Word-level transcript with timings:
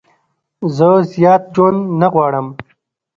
زه 0.75 0.89
زیات 1.11 1.43
ژوند 1.53 1.79
نه 2.01 2.07
غواړم. 2.13 2.47